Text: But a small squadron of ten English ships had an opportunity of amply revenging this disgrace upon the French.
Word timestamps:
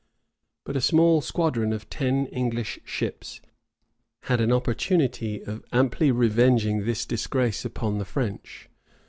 But 0.63 0.75
a 0.75 0.81
small 0.81 1.21
squadron 1.21 1.71
of 1.71 1.87
ten 1.87 2.25
English 2.25 2.79
ships 2.83 3.39
had 4.21 4.41
an 4.41 4.51
opportunity 4.51 5.43
of 5.43 5.63
amply 5.71 6.11
revenging 6.11 6.85
this 6.85 7.05
disgrace 7.05 7.65
upon 7.65 7.99
the 7.99 8.05
French. 8.05 8.67